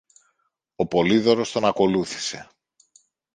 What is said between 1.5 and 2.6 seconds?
τον ακολούθησε.